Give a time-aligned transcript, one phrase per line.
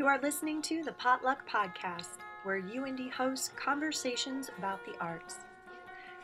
[0.00, 5.40] You are listening to the Potluck Podcast, where UIndy hosts conversations about the arts.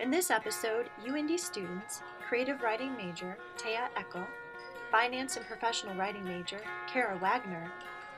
[0.00, 4.26] In this episode, UIndy students, creative writing major Taya Eckel,
[4.90, 7.70] finance and professional writing major Kara Wagner,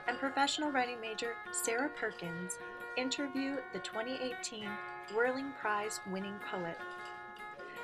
[0.07, 2.57] and professional writing major Sarah Perkins
[2.95, 4.65] interview the 2018
[5.13, 6.77] Whirling Prize winning poet.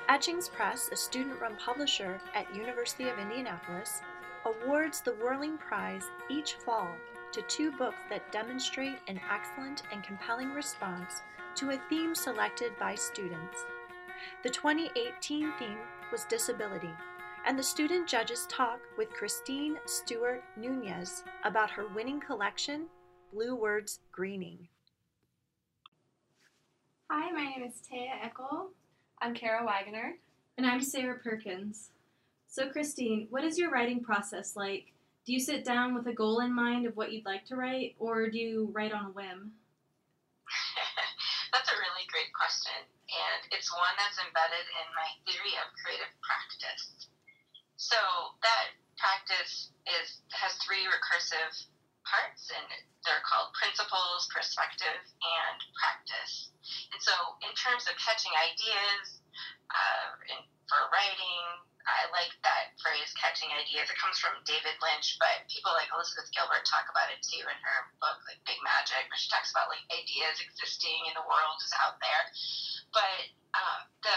[0.08, 4.00] Etchings Press, a student-run publisher at University of Indianapolis,
[4.46, 6.96] awards the Whirling Prize each fall
[7.36, 11.20] to two books that demonstrate an excellent and compelling response
[11.54, 13.66] to a theme selected by students.
[14.42, 15.78] The 2018 theme
[16.10, 16.94] was disability,
[17.46, 22.86] and the student judges talk with Christine Stewart Nunez about her winning collection,
[23.34, 24.68] Blue Words Greening.
[27.10, 28.68] Hi, my name is Taya Eckel.
[29.20, 30.14] I'm Kara Wagner.
[30.56, 31.90] And I'm Sarah Perkins.
[32.46, 34.94] So, Christine, what is your writing process like?
[35.26, 37.98] Do you sit down with a goal in mind of what you'd like to write,
[37.98, 39.58] or do you write on a whim?
[41.50, 42.78] that's a really great question,
[43.10, 47.10] and it's one that's embedded in my theory of creative practice.
[47.74, 47.98] So,
[48.46, 51.50] that practice is has three recursive
[52.06, 52.70] parts, and
[53.02, 56.54] they're called principles, perspective, and practice.
[56.94, 59.18] And so, in terms of catching ideas
[59.74, 60.38] uh, in,
[60.70, 63.86] for writing, I like that phrase, catching ideas.
[63.86, 67.58] It comes from David Lynch, but people like Elizabeth Gilbert talk about it too in
[67.62, 71.58] her book, like Big Magic, where she talks about like ideas existing in the world
[71.62, 72.24] is out there.
[72.90, 73.18] But
[73.54, 74.16] uh, the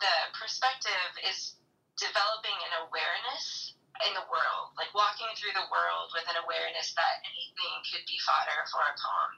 [0.00, 1.60] the perspective is
[2.00, 3.76] developing an awareness
[4.08, 8.16] in the world, like walking through the world with an awareness that anything could be
[8.24, 9.32] fodder for a poem.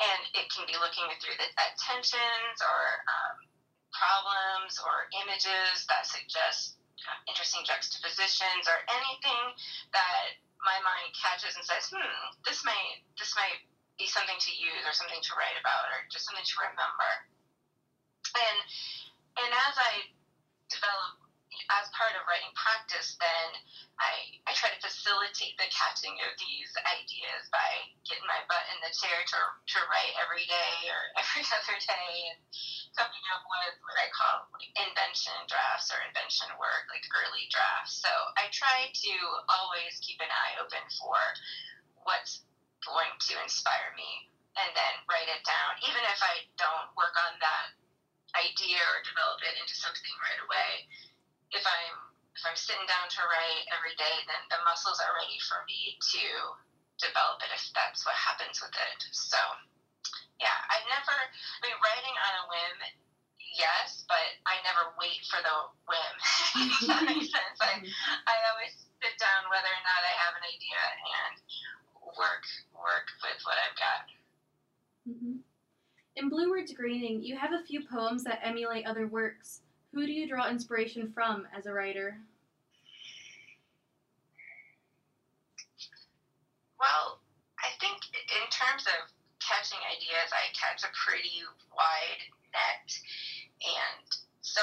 [0.00, 3.36] And it can be looking through the, at tensions or um,
[3.94, 6.79] problems or images that suggest
[7.28, 9.44] interesting juxtapositions or anything
[9.92, 13.60] that my mind catches and says, hmm, this might this might
[14.00, 17.10] be something to use or something to write about or just something to remember.
[18.36, 18.58] And
[19.44, 20.08] and as I
[20.72, 21.19] develop
[21.68, 23.48] as part of writing practice, then
[24.00, 27.70] I, I try to facilitate the catching of these ideas by
[28.08, 29.38] getting my butt in the chair to,
[29.76, 32.40] to write every day or every other day and
[32.96, 38.00] coming up with what I call like invention drafts or invention work, like early drafts.
[38.00, 38.10] So
[38.40, 39.14] I try to
[39.52, 41.18] always keep an eye open for
[42.08, 42.42] what's
[42.82, 47.36] going to inspire me and then write it down, even if I don't work on
[47.38, 47.76] that
[48.34, 50.86] idea or develop it into something right away
[51.50, 51.96] if I'm
[52.38, 55.98] if I'm sitting down to write every day, then the muscles are ready for me
[55.98, 56.24] to
[57.02, 59.00] develop it if that's what happens with it.
[59.12, 59.40] So
[60.38, 62.76] yeah, I never I mean writing on a whim,
[63.58, 65.56] yes, but I never wait for the
[65.90, 66.14] whim.
[66.80, 67.58] if that makes sense.
[67.60, 67.82] I
[68.24, 68.72] I always
[69.02, 71.34] sit down whether or not I have an idea and
[72.14, 74.02] work work with what I've got.
[75.08, 75.44] Mm-hmm.
[76.16, 79.62] In Blue Words Greening, you have a few poems that emulate other works.
[79.92, 82.16] Who do you draw inspiration from as a writer?
[86.78, 87.18] Well,
[87.58, 89.10] I think in terms of
[89.42, 91.42] catching ideas, I catch a pretty
[91.74, 92.22] wide
[92.54, 92.88] net,
[93.66, 94.06] and
[94.40, 94.62] so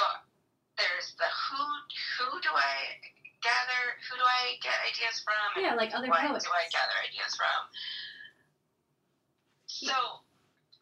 [0.78, 1.62] there's the who.
[2.18, 2.98] Who do I
[3.44, 3.82] gather?
[4.10, 5.62] Who do I get ideas from?
[5.62, 6.46] Yeah, like other what poets.
[6.46, 7.60] do I gather ideas from?
[9.68, 9.94] So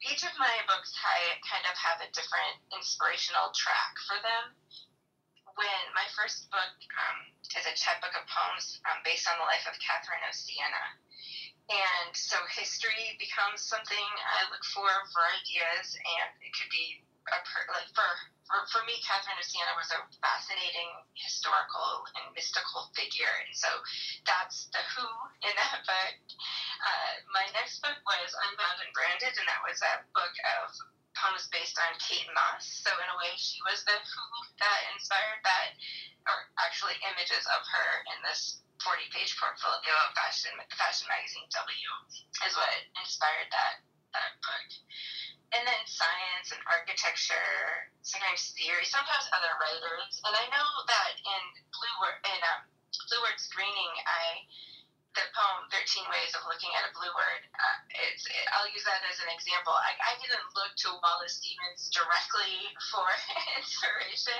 [0.05, 4.53] each of my books I kind of have a different inspirational track for them.
[5.55, 7.17] When my first book um,
[7.55, 10.85] is a chapbook of poems um, based on the life of Catherine of Siena.
[11.71, 17.01] And so history becomes something I look for for ideas, and it could be
[17.31, 18.05] a per, like for,
[18.45, 23.69] for for me, Catherine of Siena was a fascinating historical and mystical figure, and so
[24.25, 25.07] that's the who
[25.41, 26.15] in that book.
[26.85, 30.69] Uh, my next book was Unbound and Branded, and that was a book of
[31.17, 32.85] poems based on Kate Moss.
[32.85, 34.25] So in a way, she was the who
[34.61, 35.73] that inspired that,
[36.29, 41.91] or actually images of her in this 40-page portfolio of fashion fashion magazine W
[42.45, 42.69] is what
[43.01, 43.81] inspired that
[44.15, 44.69] that book
[45.55, 50.19] and then science and architecture, sometimes theory, sometimes other writers.
[50.27, 52.67] And I know that in Blue Word, in um,
[53.07, 54.43] Blue Word Greening, I
[55.15, 57.77] the poem 13 Ways of Looking at a Blue Word, uh,
[58.11, 59.71] it's, it, I'll use that as an example.
[59.71, 63.07] I, I didn't look to Wallace Stevens directly for
[63.55, 64.35] inspiration,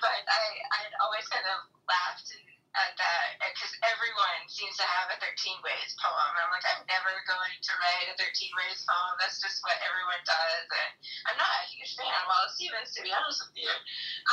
[0.00, 0.42] but I,
[0.80, 5.32] I'd always kind of laughed and at that because everyone seems to have a 13
[5.64, 6.30] ways poem.
[6.36, 8.28] And I'm like, I'm never going to write a 13
[8.58, 9.14] ways poem.
[9.16, 10.66] That's just what everyone does.
[10.68, 10.90] And
[11.32, 13.72] I'm not a huge fan of Wallace Stevens, to be honest with you.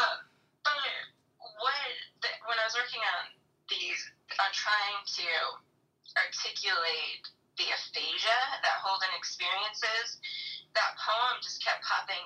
[0.03, 0.17] Um,
[0.67, 0.79] but
[1.61, 1.79] what
[2.25, 3.23] the, when I was working on
[3.71, 4.01] these,
[4.41, 5.29] on trying to
[6.19, 7.23] articulate
[7.56, 10.19] the aphasia that Holden experiences,
[10.75, 12.19] that poem just kept popping.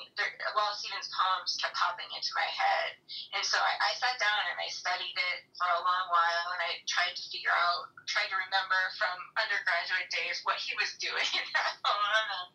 [0.57, 2.97] Wallace Stevens' poems kept popping into my head,
[3.37, 6.61] and so I, I sat down and I studied it for a long while, and
[6.65, 11.29] I tried to figure out, tried to remember from undergraduate days what he was doing
[11.39, 12.49] in that poem, and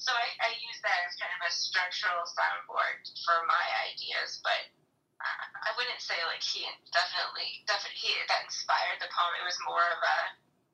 [0.00, 4.72] so I, I used that as kind of a structural soundboard for my ideas, but.
[5.16, 9.32] I wouldn't say like he definitely definitely he, that inspired the poem.
[9.40, 10.18] It was more of a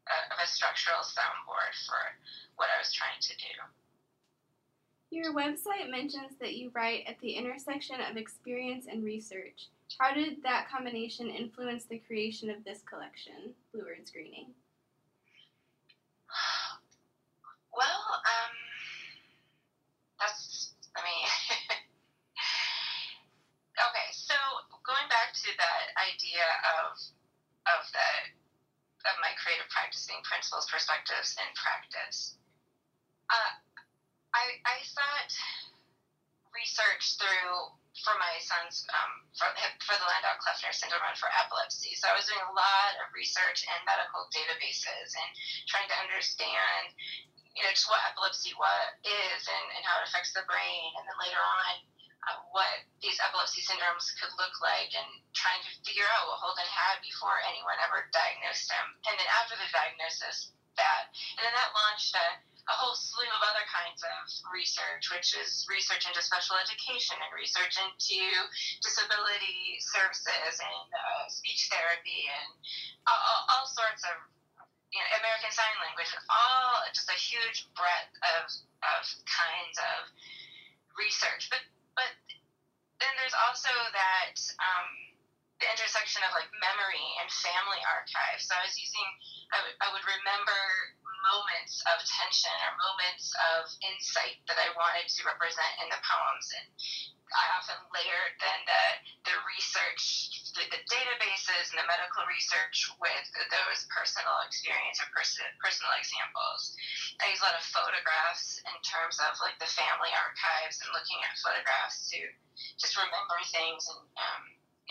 [0.07, 2.01] of a structural soundboard for
[2.57, 3.55] what I was trying to do.
[5.11, 9.69] Your website mentions that you write at the intersection of experience and research.
[9.99, 14.55] How did that combination influence the creation of this collection, Blue Words Greening?
[17.73, 18.53] Well, um,
[20.21, 21.25] that's, I mean,
[23.89, 24.37] okay, so
[24.85, 26.45] going back to that idea
[26.85, 27.01] of,
[27.65, 28.09] of the,
[29.09, 32.39] of my creative practicing principles, perspectives, and practice,
[33.31, 33.53] uh,
[34.33, 35.31] I, I thought
[36.53, 39.49] research through for my son's um, for,
[39.85, 41.93] for the Landau-Kleffner syndrome and for epilepsy.
[41.97, 45.29] So I was doing a lot of research in medical databases and
[45.69, 46.97] trying to understand,
[47.53, 51.05] you know, just what epilepsy what is and, and how it affects the brain, and
[51.05, 51.92] then later on.
[52.53, 57.01] What these epilepsy syndromes could look like, and trying to figure out what Holden had
[57.03, 58.87] before anyone ever diagnosed him.
[59.09, 62.27] And then after the diagnosis, that, and then that launched a
[62.71, 64.23] a whole slew of other kinds of
[64.55, 68.23] research, which is research into special education and research into
[68.79, 72.51] disability services and uh, speech therapy and
[73.11, 74.15] all, all sorts of
[74.95, 78.47] you know, American Sign Language, all just a huge breadth of,
[78.87, 80.01] of kinds of
[80.95, 81.51] research.
[81.51, 81.67] But
[81.97, 82.11] but
[83.01, 84.89] then there's also that um,
[85.63, 88.51] the intersection of like memory and family archives.
[88.51, 89.07] So I was using,
[89.55, 90.59] I, w- I would remember
[91.23, 96.47] moments of tension or moments of insight that I wanted to represent in the poems.
[96.59, 96.67] And
[97.31, 98.85] I often layered then the,
[99.31, 100.03] the research,
[100.59, 106.75] the, the databases and the medical research with those personal experience or person, personal examples.
[107.23, 111.23] I use a lot of photographs in terms of like the family archives and looking
[111.23, 112.19] at photographs to
[112.83, 114.43] just remember things and um,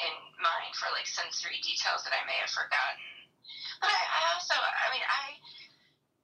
[0.07, 3.06] in mind for like sensory details that I may have forgotten.
[3.81, 5.42] But I, I also, I mean, I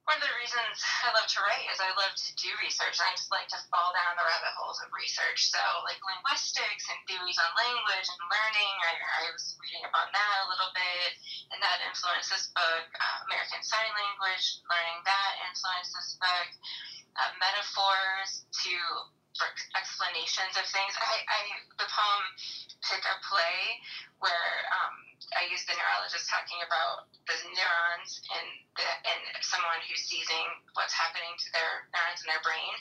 [0.08, 2.96] one of the reasons I love to write is I love to do research.
[2.96, 5.52] I just like to fall down the rabbit holes of research.
[5.52, 10.36] So, like linguistics and theories on language and learning, I, I was reading about that
[10.40, 11.12] a little bit,
[11.52, 12.88] and that influenced this book.
[12.88, 16.50] Uh, American Sign Language, learning that influenced this book.
[17.20, 18.72] Uh, metaphors to
[19.76, 20.92] explanations of things.
[20.98, 21.40] I, I
[21.78, 22.24] the poem
[22.82, 23.58] "Pick a Play,"
[24.18, 24.94] where um,
[25.38, 30.94] I use the neurologist talking about the neurons and the, and someone who's seizing what's
[30.94, 32.72] happening to their neurons in their brain.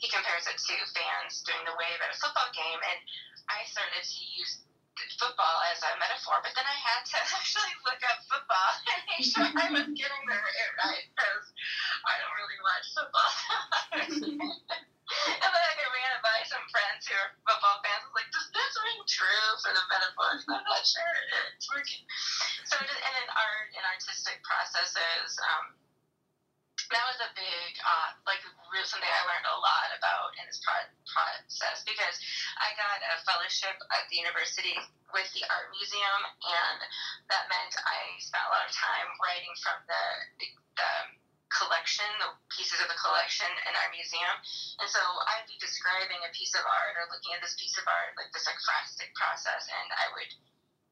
[0.00, 2.98] He compares it to fans doing the wave at a football game, and
[3.48, 4.64] I started to use
[5.16, 9.24] football as a metaphor, but then I had to actually look up football and make
[9.24, 11.46] sure I was getting the right because
[12.04, 13.32] I don't really watch football.
[15.10, 18.02] and then like, I ran it by some friends who are football fans.
[18.02, 20.30] I was like, does this ring true for the metaphor?
[20.56, 21.12] I'm not sure
[21.58, 22.02] it's working.
[22.70, 25.28] So, and then art and artistic processes.
[25.42, 25.76] Um,
[26.92, 28.42] that was a big, uh, like,
[28.84, 32.16] something I learned a lot about in this pro- process because
[32.60, 34.76] I got a fellowship at the university
[35.12, 36.78] with the art museum, and
[37.32, 40.04] that meant I spent a lot of time writing from the
[40.76, 40.92] the
[41.58, 44.36] collection, the pieces of the collection in our museum.
[44.80, 47.84] And so I'd be describing a piece of art or looking at this piece of
[47.84, 50.32] art, like this ekphrastic process, and I would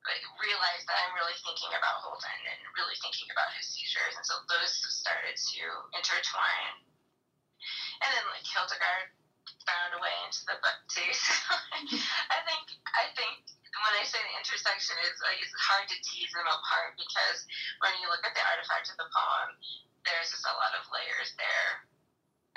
[0.08, 4.16] like, realize that I'm really thinking about Holden and really thinking about his seizures.
[4.16, 5.62] And so those started to
[5.92, 6.76] intertwine.
[8.00, 9.12] And then like Hildegard
[9.68, 11.04] found a way into the book too.
[11.20, 11.56] So
[12.32, 13.36] I think I think
[13.72, 17.44] when I say the intersection is like it's hard to tease them apart because
[17.80, 19.48] when you look at the artifact of the poem,
[20.10, 21.70] there's just a lot of layers there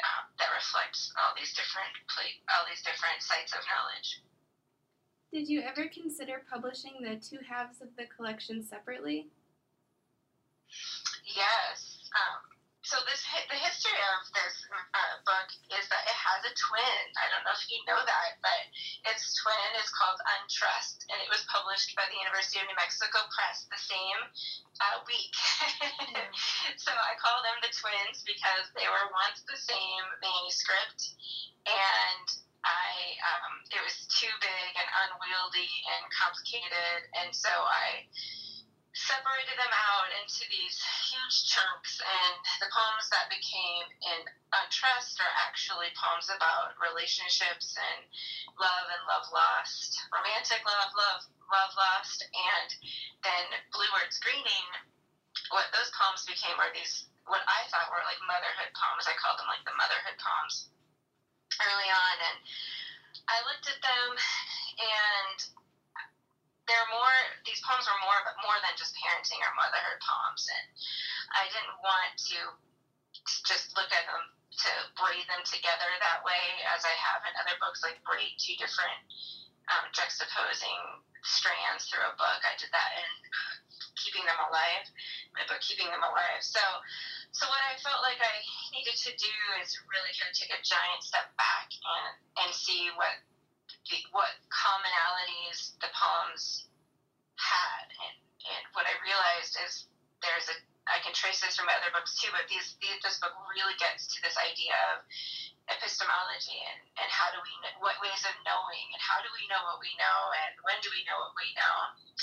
[0.02, 1.94] uh, that reflects all these different
[2.54, 4.22] all these different sites of knowledge.
[5.34, 9.30] Did you ever consider publishing the two halves of the collection separately?
[11.26, 12.10] Yes.
[12.14, 12.53] Um,
[12.84, 17.04] so this the history of this uh, book is that it has a twin.
[17.16, 18.62] I don't know if you know that, but
[19.08, 23.24] its twin is called Untrussed, and it was published by the University of New Mexico
[23.32, 24.20] Press the same
[24.84, 25.32] uh, week.
[26.84, 31.16] so I call them the twins because they were once the same manuscript,
[31.64, 32.28] and
[32.68, 38.12] I um, it was too big and unwieldy and complicated, and so I
[39.44, 40.80] separated them out into these
[41.12, 43.84] huge chunks, and the poems that became
[44.16, 44.24] in
[44.56, 48.08] Untrussed are actually poems about relationships and
[48.56, 51.22] love and love lost, romantic love, love,
[51.52, 52.70] love lost, and
[53.28, 53.46] then
[53.76, 54.68] Blue Words Greening.
[55.52, 59.12] What those poems became are these what I thought were like motherhood poems.
[59.12, 60.72] I called them like the motherhood poems
[61.60, 62.38] early on, and
[63.28, 64.10] I looked at them
[64.80, 65.38] and
[66.68, 70.66] they're more these poems were more more than just parenting or motherhood poems and
[71.36, 72.38] i didn't want to
[73.48, 77.58] just look at them to braid them together that way as i have in other
[77.60, 79.00] books like braid two different
[79.72, 82.42] um, juxtaposing strands through a book.
[82.44, 83.12] I did that in
[83.96, 84.84] keeping them alive
[85.34, 86.42] my book keeping them alive.
[86.42, 86.62] So
[87.34, 88.36] so what i felt like i
[88.74, 92.14] needed to do is really kind of take a giant step back and
[92.46, 93.18] and see what
[94.12, 96.68] what commonalities the poems
[97.36, 98.16] had, and,
[98.56, 99.88] and what I realized is
[100.24, 103.20] there's a I can trace this from my other books too, but these, these this
[103.24, 105.08] book really gets to this idea of
[105.72, 109.64] epistemology and, and how do we what ways of knowing and how do we know
[109.64, 111.76] what we know and when do we know what we know?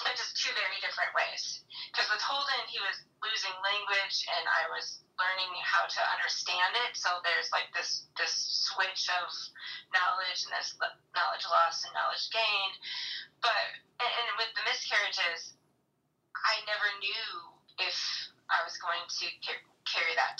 [0.05, 1.64] And just two very different ways.
[1.88, 6.97] Because with holden he was losing language and i was learning how to understand it.
[7.00, 8.33] So there's like this this
[8.69, 9.29] switch of
[9.97, 10.76] knowledge and this
[11.17, 12.76] knowledge lost and knowledge gained
[13.40, 13.64] but
[14.05, 15.57] and, and with the miscarriages
[16.37, 17.29] i never knew
[17.81, 17.97] if
[18.52, 19.26] i was going to
[19.87, 20.38] carry that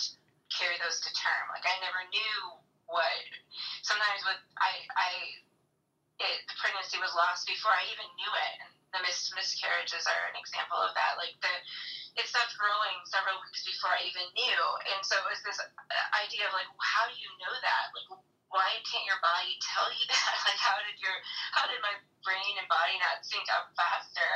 [0.51, 2.37] carry those to term like i never knew
[2.91, 3.23] what
[3.87, 5.11] sometimes with I I
[6.21, 10.29] it, the pregnancy was lost before I even knew it, and the mis- miscarriages are
[10.29, 11.17] an example of that.
[11.17, 11.55] Like the
[12.19, 14.61] it stopped growing several weeks before I even knew,
[14.93, 17.85] and so it was this uh, idea of like, how do you know that?
[17.97, 18.21] Like,
[18.51, 20.35] why can't your body tell you that?
[20.47, 21.15] Like, how did your
[21.55, 21.95] how did my
[22.27, 24.31] brain and body not sync up faster?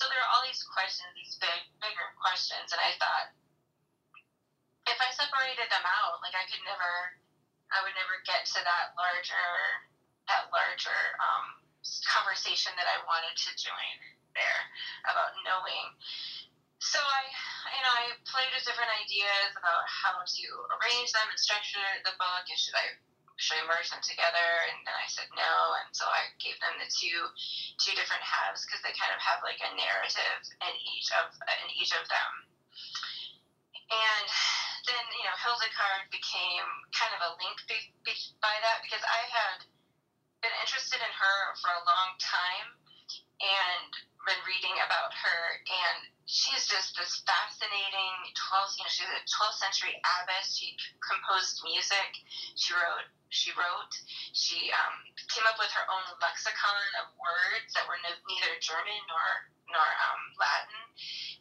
[0.00, 3.36] So there are all these questions, these big bigger questions, and I thought
[4.88, 7.20] if I separated them out, like I could never
[7.70, 9.48] I would never get to that larger
[10.26, 11.60] that larger um,
[12.08, 13.96] conversation that I wanted to join
[14.32, 14.62] there
[15.10, 15.86] about knowing.
[16.80, 17.22] So I,
[17.76, 20.46] you know, I played with different ideas about how to
[20.80, 22.96] arrange them and structure the book, and should I
[23.40, 24.48] should merge them together?
[24.68, 27.18] And then I said no, and so I gave them the two
[27.80, 31.32] two different halves because they kind of have like a narrative in each of
[31.64, 32.30] in each of them.
[33.90, 34.26] And
[34.86, 39.22] then you know Hildegard became kind of a link be- be- by that because I
[39.32, 39.64] had
[40.44, 42.68] been interested in her for a long time
[43.40, 43.90] and
[44.28, 45.29] been reading about her
[46.30, 50.54] she's just this fascinating 12th you know she's a 12th century abbess.
[50.54, 52.22] She composed music.
[52.54, 53.94] She wrote she wrote.
[54.34, 54.94] She um,
[55.30, 59.26] came up with her own lexicon of words that were no, neither german nor
[59.74, 60.82] nor um, latin.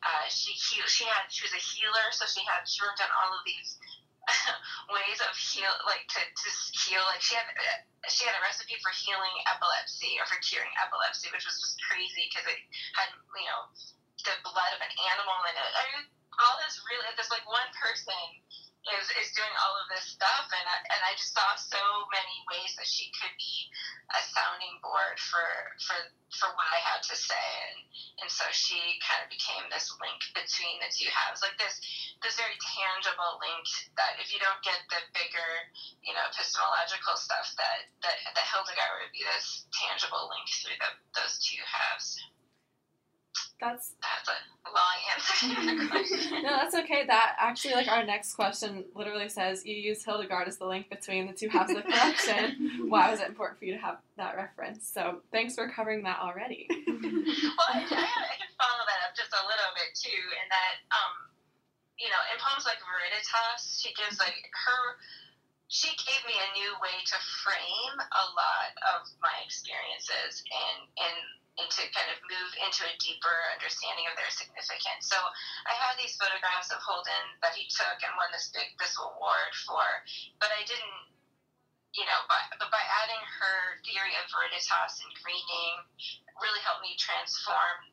[0.02, 3.14] Uh, she he, she had she was a healer, so she had she worked on
[3.14, 3.78] all of these
[4.94, 7.46] ways of heal like to, to heal like she had
[8.10, 12.26] she had a recipe for healing epilepsy or for curing epilepsy, which was just crazy
[12.26, 12.58] because it
[12.98, 13.70] had you know
[14.24, 15.72] the blood of an animal in it.
[15.76, 16.06] I mean,
[16.40, 18.16] all this really this like one person
[18.88, 22.38] is, is doing all of this stuff, and I, and I just saw so many
[22.48, 23.68] ways that she could be
[24.16, 25.46] a sounding board for
[25.84, 26.00] for
[26.32, 27.78] for what I had to say, and
[28.24, 31.76] and so she kind of became this link between the two halves, like this
[32.24, 33.68] this very tangible link
[34.00, 35.52] that if you don't get the bigger,
[36.02, 40.90] you know, epistemological stuff, that that that Hildegard would be this tangible link through the,
[41.20, 42.16] those two halves.
[43.60, 44.40] That's that's a
[44.72, 46.42] long answer.
[46.44, 47.04] no, that's okay.
[47.06, 51.28] That actually, like our next question, literally says you use Hildegard as the link between
[51.28, 52.88] the two halves of the collection.
[52.88, 54.88] Why was it important for you to have that reference?
[54.88, 56.68] So thanks for covering that already.
[56.88, 60.80] well, I, I, I can follow that up just a little bit too, in that
[60.96, 61.30] um,
[62.00, 64.84] you know, in poems like Viriditas, she gives like her.
[65.68, 71.18] She gave me a new way to frame a lot of my experiences and and
[71.60, 75.12] and to kind of move into a deeper understanding of their significance.
[75.12, 75.20] So
[75.68, 79.52] I have these photographs of Holden that he took and won this big this award
[79.68, 79.84] for,
[80.40, 81.00] but I didn't,
[81.94, 85.76] you know, by, but by adding her theory of viriditas and greening
[86.40, 87.92] really helped me transform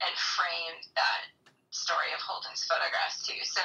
[0.00, 1.28] and frame that
[1.68, 3.38] story of Holden's photographs too.
[3.44, 3.60] So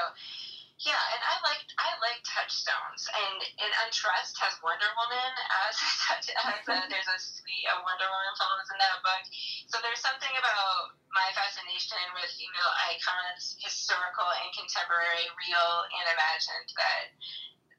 [0.83, 5.31] yeah, and I like I like touchstones, and and Untrussed has Wonder Woman
[5.63, 5.75] as
[6.19, 9.23] as a, there's a suite of Wonder Woman poems in that book.
[9.71, 16.69] So there's something about my fascination with female icons, historical and contemporary, real and imagined,
[16.75, 17.05] that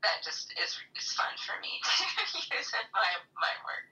[0.01, 3.91] that just is is fun for me to use in my my work.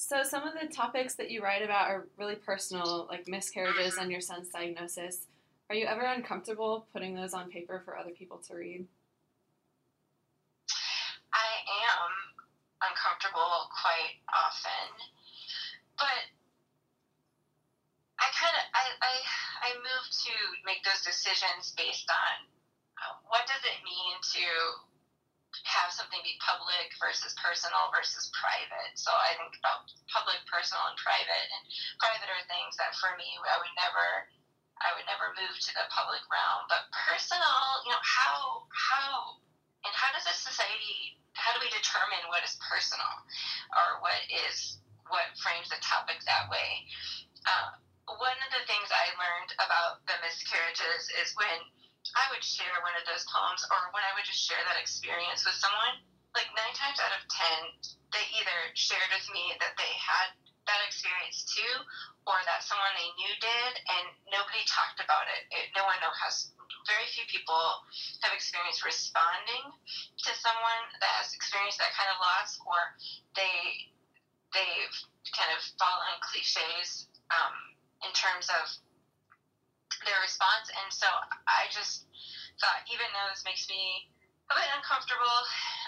[0.00, 4.08] So some of the topics that you write about are really personal, like miscarriages mm-hmm.
[4.08, 5.28] and your son's diagnosis.
[5.70, 8.90] Are you ever uncomfortable putting those on paper for other people to read?
[11.30, 11.50] I
[11.86, 12.10] am
[12.82, 14.90] uncomfortable quite often,
[15.94, 16.26] but
[18.18, 19.14] I kind of I, I
[19.62, 20.34] I move to
[20.66, 22.50] make those decisions based on
[22.98, 24.46] uh, what does it mean to
[25.70, 28.98] have something be public versus personal versus private.
[28.98, 31.46] So I think about public, personal, and private.
[31.46, 31.62] And
[32.02, 34.26] private are things that for me I would never
[34.80, 36.64] I would never move to the public realm.
[36.68, 39.40] But personal, you know, how how
[39.84, 43.08] and how does a society how do we determine what is personal
[43.72, 46.84] or what is what frames the topic that way?
[47.48, 47.80] Uh,
[48.18, 51.58] one of the things I learned about the miscarriages is when
[52.18, 55.46] I would share one of those poems or when I would just share that experience
[55.46, 56.02] with someone,
[56.34, 57.60] like nine times out of ten,
[58.10, 60.34] they either shared with me that they had
[60.68, 61.74] that experience too,
[62.28, 65.48] or that someone they knew did, and nobody talked about it.
[65.52, 66.30] it no one knows how.
[66.88, 67.60] Very few people
[68.24, 69.68] have experienced responding
[70.24, 72.78] to someone that has experienced that kind of loss, or
[73.36, 73.92] they
[74.56, 74.96] they've
[75.36, 77.54] kind of fallen cliches um,
[78.02, 78.64] in terms of
[80.06, 80.72] their response.
[80.72, 81.06] And so
[81.46, 82.08] I just
[82.58, 84.08] thought, even though this makes me
[84.50, 85.38] a bit uncomfortable,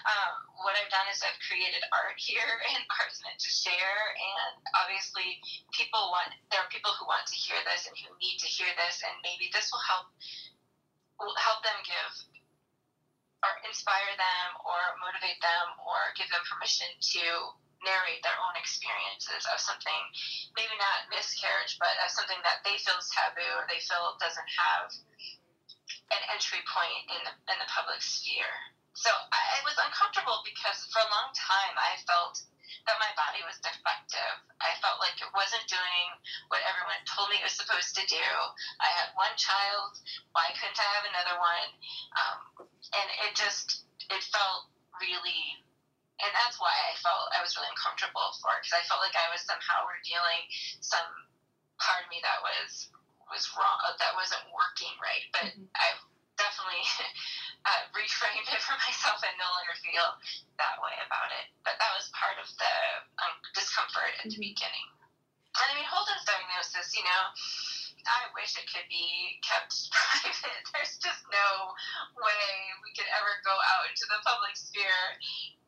[0.07, 0.35] um,
[0.83, 4.03] I've done is I've created art here, and art's meant to share.
[4.19, 5.39] And obviously,
[5.71, 8.67] people want there are people who want to hear this and who need to hear
[8.75, 10.11] this, and maybe this will help
[11.23, 12.15] will help them give
[13.47, 17.23] or inspire them or motivate them or give them permission to
[17.83, 20.03] narrate their own experiences of something,
[20.55, 24.51] maybe not miscarriage, but of something that they feel is taboo or they feel doesn't
[24.55, 24.87] have
[26.15, 28.55] an entry point in the, in the public sphere.
[28.95, 32.41] So I, I was uncomfortable because for a long time I felt
[32.89, 34.37] that my body was defective.
[34.59, 36.07] I felt like it wasn't doing
[36.49, 38.27] what everyone told me it was supposed to do.
[38.81, 39.97] I had one child.
[40.33, 41.69] Why couldn't I have another one?
[42.17, 42.39] Um,
[42.97, 45.63] and it just, it felt really
[46.23, 49.27] and that's why I felt I was really uncomfortable for because I felt like I
[49.35, 50.47] was somehow revealing
[50.79, 51.09] some
[51.83, 52.87] part of me that was
[53.27, 54.93] was wrong that wasn't working
[58.33, 60.07] uh, reframed it for myself and no longer feel
[60.59, 61.53] that way about it.
[61.65, 62.75] But that was part of the
[63.21, 64.53] um, discomfort at the mm-hmm.
[64.53, 64.89] beginning.
[65.53, 67.23] And I mean, Holden's diagnosis, you know.
[68.03, 70.63] I wish it could be kept private.
[70.75, 71.71] There's just no
[72.19, 72.47] way
[72.83, 75.03] we could ever go out into the public sphere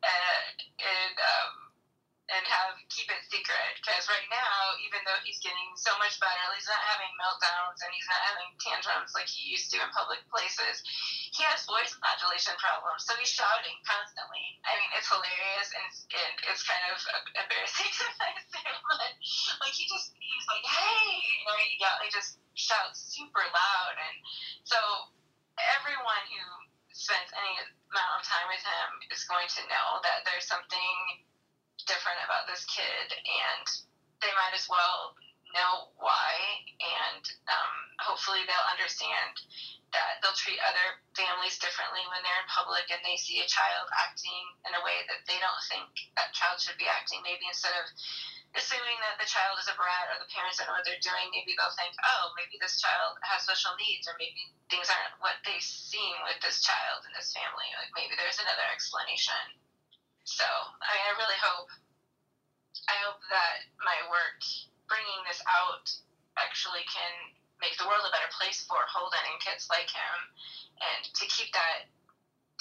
[0.03, 1.64] and, and um,
[2.33, 6.45] and have keep it secret because right now even though he's getting so much better
[6.57, 10.25] he's not having meltdowns and he's not having tantrums like he used to in public
[10.33, 10.81] places
[11.37, 14.45] he has voice modulation problems so he's shouting constantly.
[14.65, 16.97] I mean it's hilarious and, and it's kind of
[17.45, 17.93] embarrassing
[18.57, 19.13] say but
[19.61, 21.05] like he just he's like hey!
[21.21, 24.17] You know he, yell, he just shouts super loud and
[24.65, 24.79] so
[25.77, 26.45] everyone who
[26.95, 27.53] spends any
[27.93, 31.27] amount of time with him is going to know that there's something
[31.87, 33.67] different about this kid, and
[34.23, 35.15] they might as well
[35.55, 36.33] know why,
[36.83, 39.35] and um, hopefully they'll understand
[39.95, 43.87] that they'll treat other families differently when they're in public and they see a child
[43.95, 45.87] acting in a way that they don't think
[46.19, 47.23] that child should be acting.
[47.23, 47.87] Maybe instead of
[48.59, 51.31] assuming that the child is a brat or the parents don't know what they're doing,
[51.31, 55.39] maybe they'll think, oh, maybe this child has special needs, or maybe things aren't what
[55.47, 57.71] they seem with this child in this family.
[57.79, 59.63] Like maybe there's another explanation.
[60.25, 61.69] So I, I really hope
[62.89, 64.41] I hope that my work
[64.89, 65.89] bringing this out
[66.37, 67.13] actually can
[67.61, 70.17] make the world a better place for Holden and kids like him.
[70.81, 71.89] And to keep that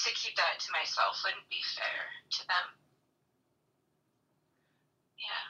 [0.06, 2.00] to keep that to myself wouldn't be fair
[2.30, 2.68] to them.
[5.18, 5.46] Yeah.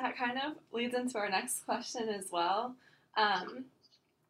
[0.00, 2.74] That kind of leads into our next question as well.
[3.16, 3.66] Um,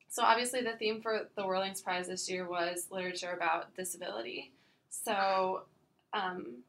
[0.09, 4.53] so obviously the theme for the Whirlings Prize this year was literature about disability.
[4.89, 5.63] So
[6.13, 6.63] um,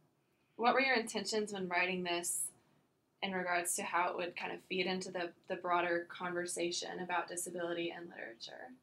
[0.55, 2.43] what were your intentions when writing this
[3.23, 7.27] in regards to how it would kind of feed into the, the broader conversation about
[7.27, 8.73] disability and literature?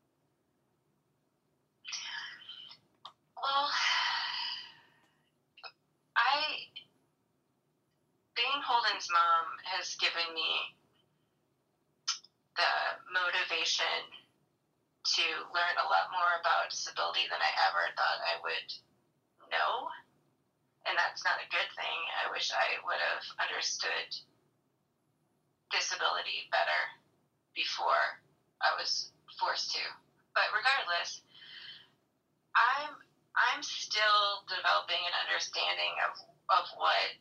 [3.36, 3.70] Well,
[6.16, 6.66] I,
[8.34, 9.46] being Holden's mom
[9.78, 10.74] has given me
[12.58, 12.74] the
[13.14, 14.02] motivation
[15.14, 18.68] to learn a lot more about disability than I ever thought I would
[19.50, 19.88] know
[20.88, 21.98] and that's not a good thing.
[22.24, 24.08] I wish I would have understood
[25.68, 26.82] disability better
[27.52, 28.20] before
[28.64, 29.84] I was forced to.
[30.32, 31.20] But regardless,
[32.56, 32.96] I'm
[33.36, 36.12] I'm still developing an understanding of
[36.48, 37.20] of what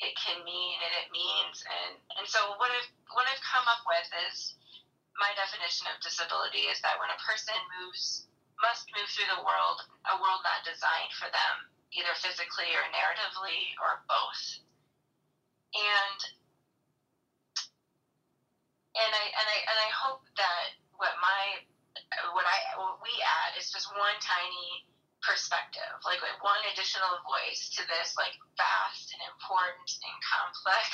[0.00, 1.60] it can mean and it means.
[1.64, 4.56] And, and so what I've, what I've come up with is
[5.20, 8.24] my definition of disability is that when a person moves,
[8.64, 13.74] must move through the world, a world not designed for them, either physically or narratively
[13.82, 14.42] or both.
[15.74, 16.18] And
[18.98, 20.66] and I and I and I hope that
[20.98, 21.62] what my
[22.34, 24.86] what I what we add is just one tiny
[25.20, 30.88] perspective, like, one additional voice to this like vast and important and complex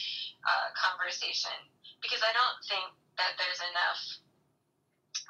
[0.48, 1.54] uh, conversation.
[1.98, 2.86] Because I don't think
[3.18, 4.00] that there's enough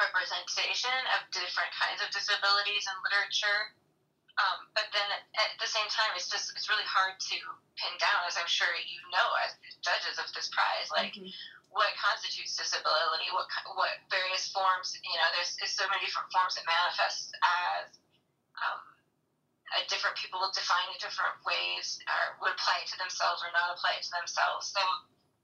[0.00, 3.61] representation of different kinds of disabilities in literature.
[4.40, 7.36] Um, but then at the same time, it's just it's really hard to
[7.76, 9.52] pin down, as I'm sure you know, as
[9.84, 11.14] judges of this prize, like.
[11.16, 11.32] Mm-hmm
[11.72, 13.48] what constitutes disability, what
[13.80, 17.96] what various forms, you know, there's, there's so many different forms that manifest as
[18.60, 18.80] um,
[19.88, 23.72] different people will define it different ways or would apply it to themselves or not
[23.72, 24.68] apply it to themselves.
[24.68, 24.82] So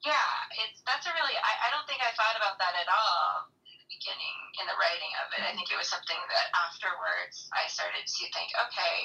[0.04, 3.48] yeah, it's that's a really I, I don't think I thought about that at all
[3.88, 5.42] beginning in the writing of it.
[5.42, 8.96] I think it was something that afterwards I started to think, okay,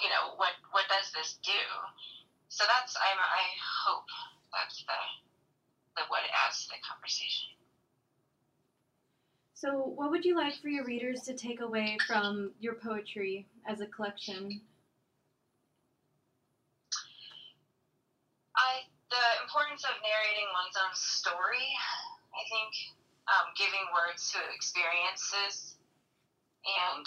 [0.00, 1.62] you know, what what does this do?
[2.48, 3.44] So that's I'm I
[3.84, 4.08] hope
[4.54, 5.00] that's the
[5.98, 7.52] the what it adds to the conversation.
[9.62, 13.80] So, what would you like for your readers to take away from your poetry as
[13.80, 14.60] a collection?
[18.56, 21.68] I the importance of narrating one's own story.
[22.32, 22.72] I think
[23.30, 25.78] um, giving words to experiences
[26.66, 27.04] and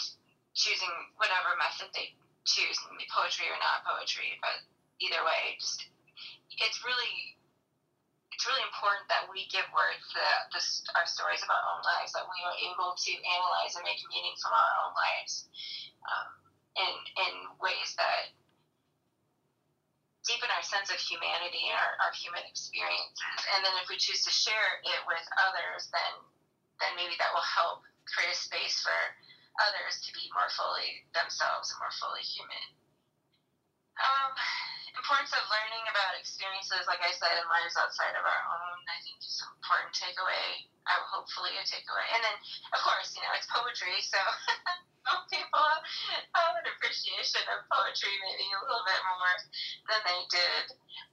[0.56, 2.16] choosing whatever method they
[2.48, 2.78] choose,
[3.12, 4.62] poetry or not poetry, but
[5.02, 5.84] either way, just
[6.62, 7.36] it's really
[8.36, 10.20] it's really important that we give words to
[10.52, 10.60] the,
[10.92, 14.36] our stories of our own lives, that we are able to analyze and make meaning
[14.36, 15.48] from our own lives
[16.04, 16.28] um,
[16.76, 17.32] in, in
[17.64, 18.36] ways that
[20.26, 23.40] deepen our sense of humanity and our, our human experiences.
[23.54, 26.14] And then if we choose to share it with others, then
[26.82, 29.00] then maybe that will help create a space for
[29.64, 32.66] others to be more fully themselves and more fully human.
[33.96, 34.36] Um,
[35.06, 38.98] importance of learning about experiences, like I said, in lives outside of our own, I
[39.04, 40.66] think is an important takeaway.
[40.88, 42.06] I hopefully a takeaway.
[42.16, 42.36] And then,
[42.74, 44.18] of course, you know, it's poetry, so
[45.06, 45.66] some people
[46.34, 49.38] have an appreciation of poetry maybe a little bit more
[49.86, 50.64] than they did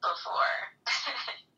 [0.02, 0.58] before.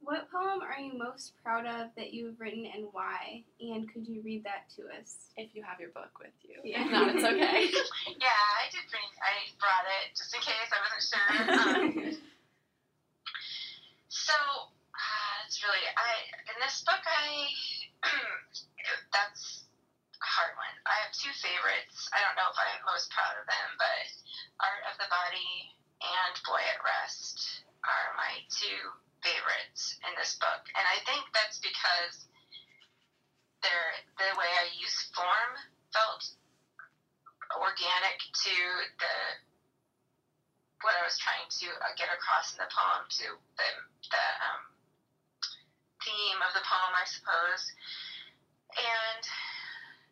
[0.00, 3.44] What poem are you most proud of that you've written and why?
[3.60, 5.30] And could you read that to us?
[5.36, 6.56] If you have your book with you.
[6.64, 6.82] Yeah.
[6.82, 7.70] If not, it's okay.
[8.18, 12.16] yeah, I did bring, I brought it just in case I wasn't sure.
[12.18, 12.18] Um,
[14.08, 16.10] so, uh, it's really, I,
[16.50, 17.46] in this book, I,
[19.14, 19.69] that's a
[20.20, 20.76] hard one.
[20.84, 22.08] I have two favorites.
[22.12, 24.08] I don't know if I'm most proud of them, but
[24.60, 28.80] Art of the Body and Boy at Rest are my two
[29.24, 32.24] favorites in this book, and I think that's because
[33.60, 35.52] they're, the way I use form
[35.92, 36.24] felt
[37.56, 38.56] organic to
[39.00, 39.16] the
[40.80, 43.68] what I was trying to uh, get across in the poem, to the
[44.08, 44.62] the um,
[46.00, 47.62] theme of the poem, I suppose,
[48.80, 49.22] and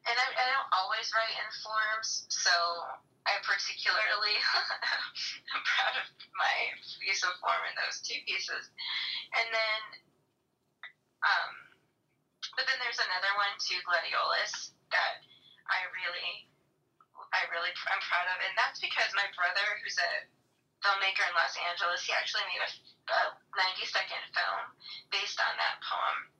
[0.08, 2.52] and I, I don't always write in forms, so
[3.28, 4.36] I particularly
[5.52, 6.06] am proud of
[6.40, 6.56] my
[7.04, 8.72] use of form in those two pieces.
[9.36, 9.80] And then,
[11.20, 11.52] um,
[12.56, 15.20] but then there's another one too, Gladiolus, that
[15.68, 16.48] I really,
[17.36, 20.12] I really, I'm proud of, and that's because my brother, who's a
[20.80, 22.70] filmmaker in Los Angeles, he actually made a,
[23.12, 23.20] a
[23.60, 24.72] 90 second film
[25.12, 26.37] based on that poem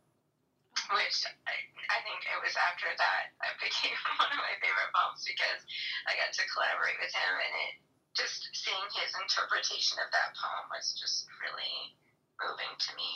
[0.93, 1.55] which I,
[1.93, 5.61] I think it was after that I became one of my favorite poems because
[6.09, 7.73] I got to collaborate with him and it
[8.17, 11.95] just seeing his interpretation of that poem was just really
[12.43, 13.13] moving to me.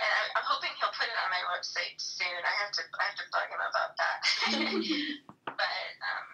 [0.00, 2.40] And I, I'm hoping he'll put it on my website soon.
[2.40, 4.18] I have to I have to bug him about that.
[5.60, 6.26] but um,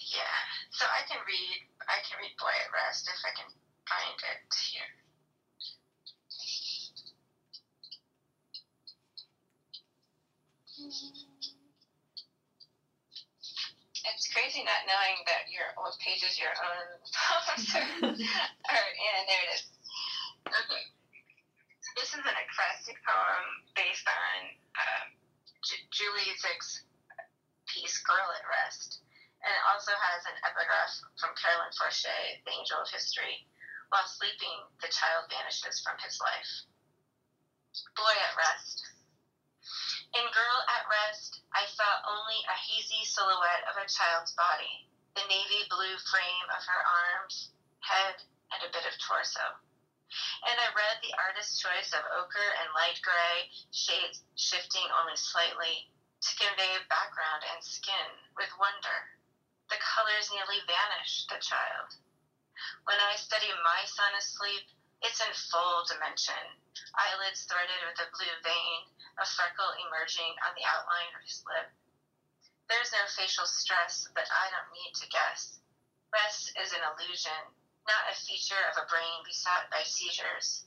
[0.00, 0.38] yeah,
[0.72, 3.48] so I can read I can read Boy at Rest if I can
[3.84, 4.40] find it
[4.72, 5.01] here.
[14.02, 17.86] It's crazy not knowing that your what pages your own poems are.
[18.10, 19.62] There it is.
[20.50, 20.84] Okay.
[21.94, 23.44] This is an ekphrastic poem
[23.78, 24.38] based on
[24.74, 25.06] um,
[25.62, 26.82] J- Julie Zick's
[27.70, 28.98] piece Girl at Rest.
[29.46, 33.46] And it also has an epigraph from Carolyn Forché, The Angel of History.
[33.90, 36.52] While sleeping, the child vanishes from his life.
[37.94, 38.91] Boy at Rest.
[40.14, 44.88] In Girl at Rest, I saw only a hazy silhouette of a child's body.
[45.14, 48.16] the navy blue frame of her arms, head,
[48.52, 49.44] and a bit of torso.
[50.48, 55.88] And I read the artist's choice of ochre and light gray, shades shifting only slightly,
[56.20, 58.98] to convey background and skin with wonder.
[59.68, 61.96] The colors nearly vanish, the child.
[62.84, 64.64] When I study my son asleep,
[65.02, 66.61] it's in full dimension,
[66.96, 68.80] eyelids threaded with a blue vein,
[69.20, 71.68] a freckle emerging on the outline of his lip.
[72.68, 75.60] There's no facial stress, but I don't need to guess.
[76.12, 77.42] Rest is an illusion,
[77.84, 80.64] not a feature of a brain beset by seizures.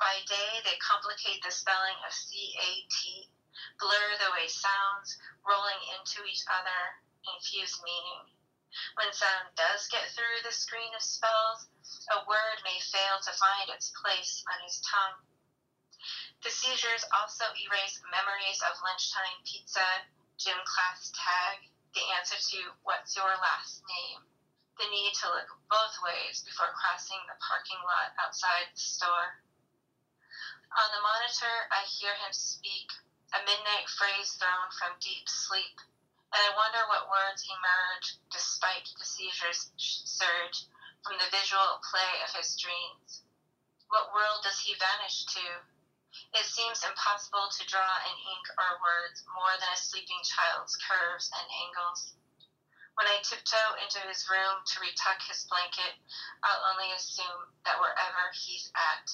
[0.00, 3.28] By day, they complicate the spelling of C A T,
[3.76, 6.80] blur the way sounds, rolling into each other,
[7.28, 8.32] infuse meaning.
[8.96, 11.68] When sound does get through the screen of spells,
[12.12, 15.25] a word may fail to find its place on his tongue.
[16.42, 20.04] The seizures also erase memories of lunchtime pizza,
[20.36, 24.20] gym class tag, the answer to what's your last name,
[24.76, 29.40] the need to look both ways before crossing the parking lot outside the store.
[30.76, 32.92] On the monitor, I hear him speak,
[33.32, 35.80] a midnight phrase thrown from deep sleep,
[36.32, 40.68] and I wonder what words emerge despite the seizures surge
[41.00, 43.24] from the visual play of his dreams.
[43.88, 45.75] What world does he vanish to?
[46.34, 51.30] It seems impossible to draw in ink or words more than a sleeping child's curves
[51.32, 52.12] and angles.
[52.96, 56.00] When I tiptoe into his room to retuck his blanket,
[56.42, 59.04] I'll only assume that wherever he's at,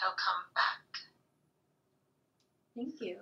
[0.00, 0.84] he'll come back.
[2.76, 3.16] Thank you.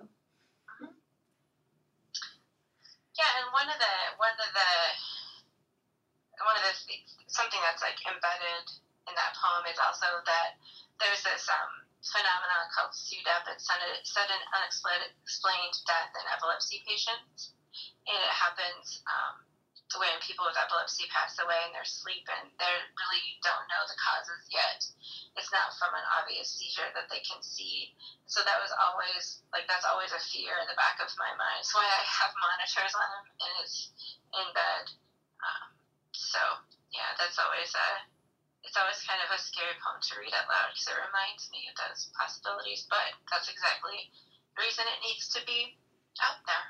[3.15, 4.71] Yeah, and one of the one of the
[6.41, 6.73] one of the
[7.29, 8.65] something that's like embedded
[9.05, 10.57] in that poem is also that
[10.97, 13.47] there's this um, phenomenon called SUDEP.
[13.55, 17.55] It's sudden unexplained death in epilepsy patients,
[18.07, 19.47] and it happens um,
[19.99, 23.97] when people with epilepsy pass away in their sleep and they really don't know the
[23.99, 24.81] causes yet.
[25.37, 27.93] It's not from an obvious seizure that they can see.
[28.25, 31.61] So that was always like that's always a fear in the back of my mind.
[31.61, 33.73] That's why I have monitors on him in his
[34.33, 34.85] in bed.
[35.41, 35.67] Um,
[36.13, 36.41] so
[36.93, 37.89] yeah, that's always a
[38.63, 41.67] it's always kind of a scary poem to read out loud because it reminds me
[41.67, 42.87] of those possibilities.
[42.87, 44.09] But that's exactly
[44.55, 45.75] the reason it needs to be
[46.23, 46.67] out there.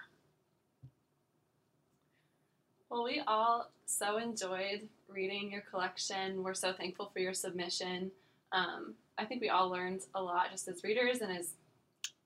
[2.89, 6.43] Well, we all so enjoyed reading your collection.
[6.43, 8.12] We're so thankful for your submission.
[8.51, 11.53] Um, I think we all learned a lot just as readers and as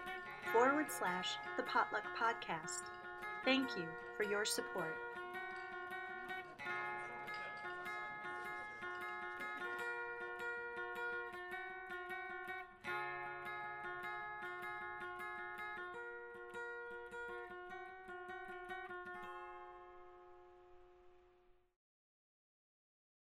[0.53, 2.83] forward slash the Potluck Podcast.
[3.43, 4.95] Thank you for your support.